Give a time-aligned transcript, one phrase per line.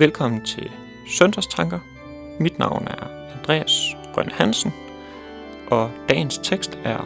[0.00, 0.70] Velkommen til
[1.06, 1.78] Søndagstanker.
[2.38, 3.72] Mit navn er Andreas
[4.16, 4.72] Rønne Hansen,
[5.70, 6.98] og dagens tekst er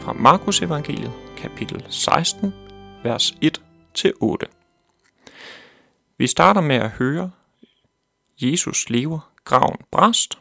[0.00, 2.54] fra Markus Evangeliet, kapitel 16,
[3.02, 4.36] vers 1-8.
[6.18, 7.30] Vi starter med at høre,
[8.42, 10.38] Jesus lever, graven bræst,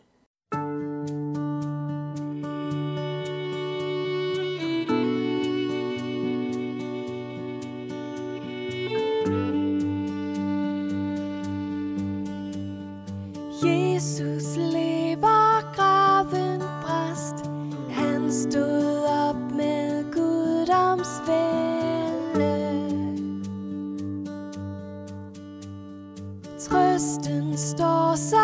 [14.03, 17.49] Jesus lever, graven bræst.
[17.89, 22.83] Han stod op med guddoms vælde.
[26.59, 28.42] Trøsten står som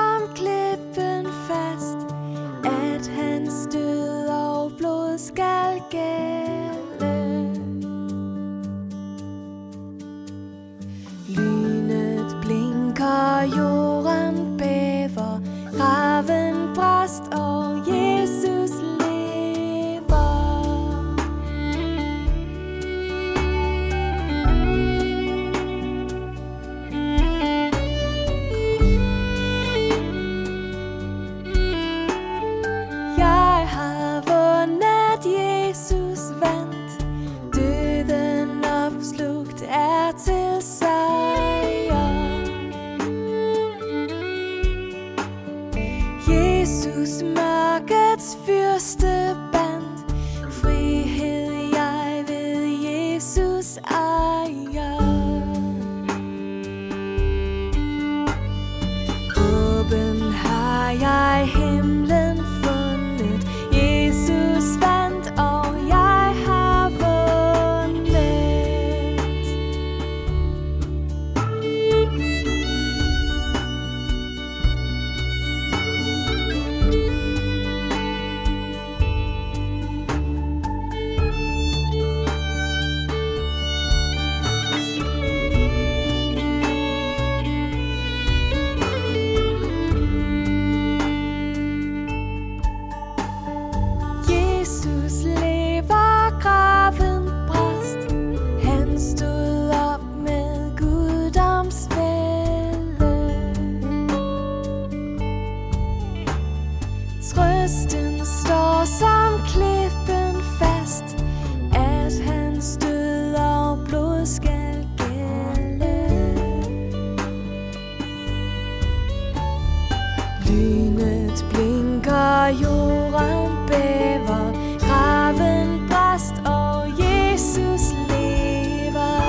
[122.50, 129.20] jorden bæver, graven bræst og Jesus lever.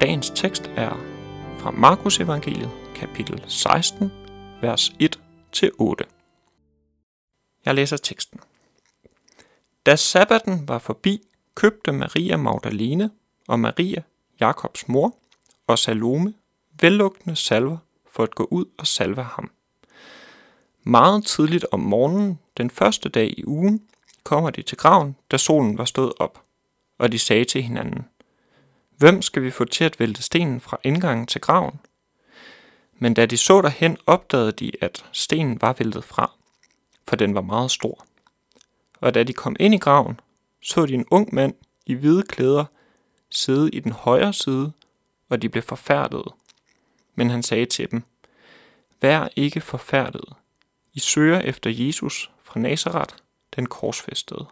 [0.00, 1.00] Dagens tekst er
[1.58, 4.12] fra Markus Evangeliet, kapitel 16,
[4.62, 5.20] vers 1
[5.52, 6.04] til 8.
[7.64, 8.40] Jeg læser teksten.
[9.86, 11.22] Da sabbaten var forbi,
[11.54, 13.10] købte Maria Magdalene
[13.48, 14.02] og Maria,
[14.40, 15.16] Jakobs mor,
[15.66, 16.34] og Salome
[16.80, 17.78] vellugtende salver
[18.10, 19.50] for at gå ud og salve ham.
[20.82, 23.82] Meget tidligt om morgenen, den første dag i ugen,
[24.24, 26.42] kommer de til graven, da solen var stået op,
[26.98, 28.04] og de sagde til hinanden,
[28.96, 31.80] Hvem skal vi få til at vælte stenen fra indgangen til graven?
[33.02, 36.32] Men da de så derhen, opdagede de, at stenen var væltet fra,
[37.08, 38.06] for den var meget stor.
[39.00, 40.20] Og da de kom ind i graven,
[40.62, 41.54] så de en ung mand
[41.86, 42.64] i hvide klæder
[43.30, 44.72] sidde i den højre side,
[45.28, 46.34] og de blev forfærdede.
[47.14, 48.02] Men han sagde til dem,
[49.00, 50.34] Vær ikke forfærdede.
[50.92, 53.14] I søger efter Jesus fra Nazareth,
[53.56, 54.46] den korsfæstede.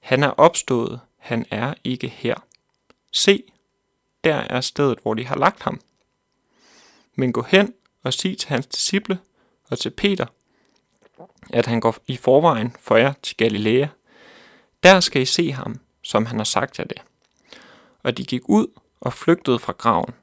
[0.00, 2.34] Han er opstået, han er ikke her.
[3.12, 3.42] Se,
[4.24, 5.80] der er stedet, hvor de har lagt ham.
[7.20, 9.18] Men gå hen og sig til hans disciple
[9.70, 10.26] og til Peter,
[11.52, 13.86] at han går i forvejen for jer til Galilea.
[14.82, 17.02] Der skal I se ham, som han har sagt jer det.
[18.02, 18.66] Og de gik ud
[19.00, 20.14] og flygtede fra graven,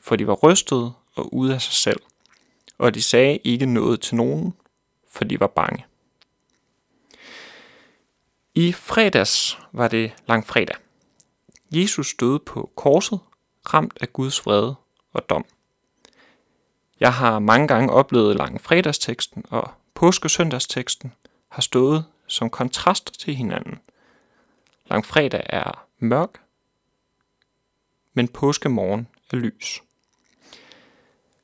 [0.00, 2.00] for de var rystede og ude af sig selv.
[2.78, 4.54] Og de sagde ikke noget til nogen,
[5.08, 5.84] for de var bange.
[8.54, 10.76] I fredags var det langfredag.
[11.70, 13.20] Jesus stod på korset,
[13.74, 14.74] ramt af Guds vrede
[15.12, 15.44] og dom.
[17.00, 21.12] Jeg har mange gange oplevet langfredagsteksten og påskesøndagsteksten
[21.48, 23.80] har stået som kontrast til hinanden.
[24.86, 26.40] Langfredag er mørk,
[28.14, 29.82] men påskemorgen er lys.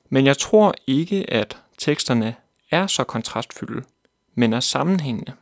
[0.08, 2.36] Men jeg tror ikke, at teksterne
[2.70, 3.84] er så kontrastfyldte,
[4.34, 5.32] men er sammenhængende.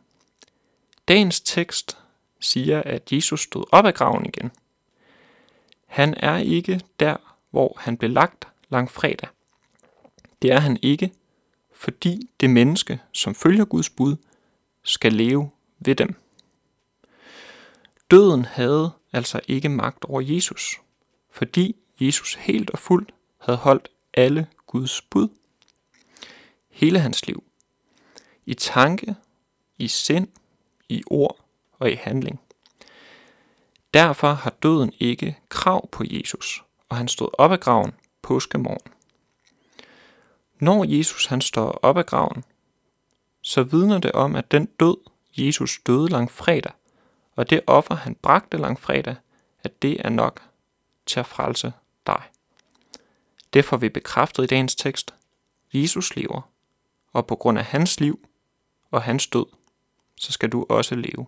[1.09, 1.99] Dagens tekst
[2.41, 4.51] siger, at Jesus stod op af graven igen.
[5.87, 7.17] Han er ikke der,
[7.51, 9.29] hvor han blev lagt langfredag.
[10.42, 11.12] Det er han ikke,
[11.72, 14.16] fordi det menneske, som følger Guds bud,
[14.82, 16.14] skal leve ved dem.
[18.10, 20.81] Døden havde altså ikke magt over Jesus,
[21.31, 25.28] fordi Jesus helt og fuldt havde holdt alle Guds bud.
[26.69, 27.44] Hele hans liv.
[28.46, 29.14] I tanke,
[29.78, 30.28] i sind,
[30.88, 32.40] i ord og i handling.
[33.94, 37.92] Derfor har døden ikke krav på Jesus, og han stod op af graven
[38.22, 38.92] påskemorgen.
[40.61, 42.45] Når Jesus han står op af graven,
[43.43, 44.97] så vidner det om, at den død,
[45.37, 46.73] Jesus døde lang fredag,
[47.37, 49.17] og det offer, han bragte lang fredag,
[49.65, 50.43] at det er nok
[51.07, 51.73] til at frelse
[52.07, 52.23] dig.
[53.53, 55.15] Det får vi bekræftet i dagens tekst.
[55.73, 56.51] Jesus lever,
[57.12, 58.29] og på grund af hans liv
[58.91, 59.47] og hans død,
[60.17, 61.27] så skal du også leve.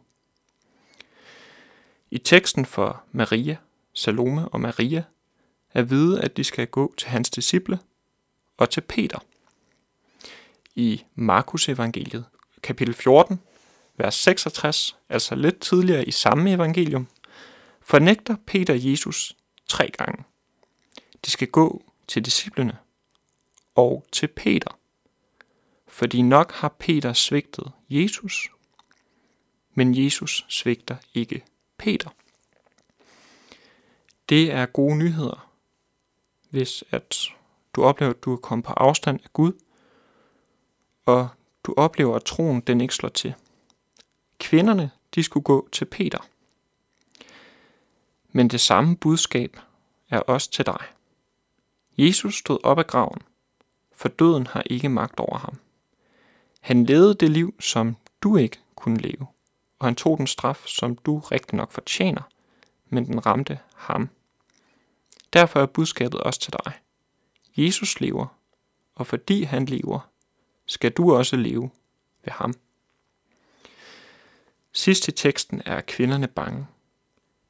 [2.11, 3.57] I teksten for Maria,
[3.95, 5.05] Salome og Maria
[5.75, 7.79] er vide, at de skal gå til hans disciple
[8.63, 9.19] og til Peter.
[10.75, 12.25] I Markus evangeliet,
[12.63, 13.41] kapitel 14,
[13.97, 17.09] vers 66, altså lidt tidligere i samme evangelium,
[17.81, 19.37] fornægter Peter Jesus
[19.69, 20.25] tre gange.
[21.25, 22.79] De skal gå til disciplene
[23.75, 24.79] og til Peter,
[25.89, 28.51] fordi nok har Peter svigtet Jesus,
[29.75, 31.45] men Jesus svigter ikke
[31.79, 32.11] Peter.
[34.29, 35.53] Det er gode nyheder,
[36.51, 37.29] hvis at
[37.75, 39.53] du oplever, at du er kommet på afstand af Gud,
[41.07, 41.29] og
[41.65, 43.35] du oplever, at troen den ikke slår til.
[44.39, 46.19] Kvinderne, de skulle gå til Peter.
[48.29, 49.57] Men det samme budskab
[50.11, 50.87] er også til dig.
[51.99, 53.23] Jesus stod op af graven,
[53.93, 55.59] for døden har ikke magt over ham.
[56.61, 59.27] Han levede det liv, som du ikke kunne leve,
[59.79, 62.23] og han tog den straf, som du rigtig nok fortjener,
[62.89, 64.09] men den ramte ham.
[65.33, 66.73] Derfor er budskabet også til dig.
[67.57, 68.27] Jesus lever,
[68.95, 70.11] og fordi han lever,
[70.67, 71.71] skal du også leve
[72.25, 72.55] ved ham.
[74.73, 76.67] Sidst i teksten er kvinderne bange.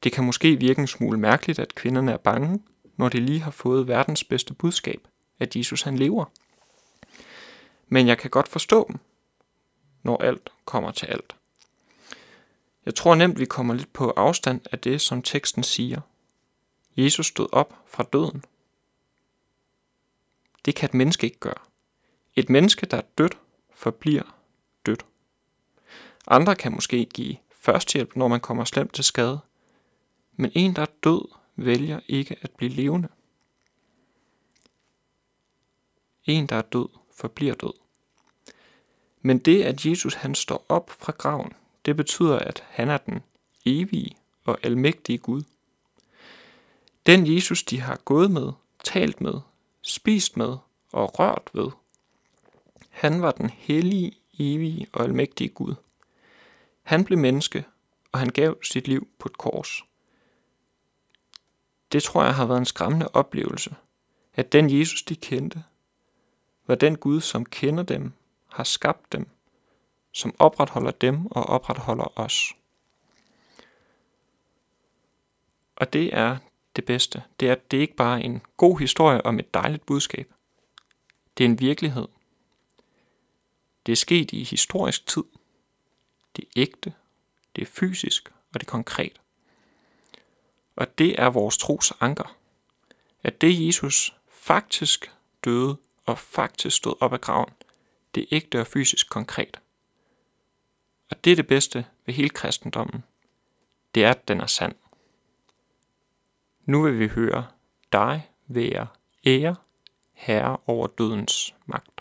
[0.03, 2.63] Det kan måske virke en smule mærkeligt, at kvinderne er bange,
[2.97, 5.07] når de lige har fået verdens bedste budskab,
[5.39, 6.25] at Jesus han lever.
[7.87, 8.99] Men jeg kan godt forstå dem,
[10.03, 11.35] når alt kommer til alt.
[12.85, 16.01] Jeg tror nemt, vi kommer lidt på afstand af det, som teksten siger.
[16.97, 18.43] Jesus stod op fra døden.
[20.65, 21.63] Det kan et menneske ikke gøre.
[22.35, 23.37] Et menneske, der er dødt,
[23.73, 24.37] forbliver
[24.85, 25.05] dødt.
[26.27, 29.39] Andre kan måske give førstehjælp, når man kommer slemt til skade.
[30.35, 33.07] Men en, der er død, vælger ikke at blive levende.
[36.25, 37.73] En, der er død, forbliver død.
[39.21, 41.53] Men det, at Jesus han står op fra graven,
[41.85, 43.23] det betyder, at han er den
[43.65, 45.43] evige og almægtige Gud.
[47.05, 48.51] Den Jesus, de har gået med,
[48.83, 49.33] talt med,
[49.83, 50.57] spist med
[50.91, 51.71] og rørt ved.
[52.89, 55.75] Han var den hellige, evige og almægtige Gud.
[56.83, 57.65] Han blev menneske,
[58.11, 59.85] og han gav sit liv på et kors.
[61.91, 63.75] Det tror jeg har været en skræmmende oplevelse,
[64.33, 65.63] at den Jesus, de kendte,
[66.67, 68.13] var den Gud, som kender dem,
[68.47, 69.29] har skabt dem,
[70.11, 72.55] som opretholder dem og opretholder os.
[75.75, 76.37] Og det er
[76.75, 77.23] det bedste.
[77.39, 80.31] Det er, det ikke bare en god historie om et dejligt budskab.
[81.37, 82.07] Det er en virkelighed.
[83.85, 85.23] Det er sket i historisk tid.
[86.35, 86.93] Det er ægte,
[87.55, 89.21] det er fysisk og det er konkret.
[90.75, 92.35] Og det er vores tros anker.
[93.23, 95.11] At det Jesus faktisk
[95.45, 97.49] døde og faktisk stod op af graven,
[98.15, 99.59] det er ægte og fysisk konkret.
[101.09, 103.03] Og det er det bedste ved hele kristendommen.
[103.95, 104.75] Det er, at den er sand.
[106.65, 107.45] Nu vil vi høre
[107.91, 108.87] dig være
[109.25, 109.55] ære,
[110.13, 111.92] herre over dødens magt.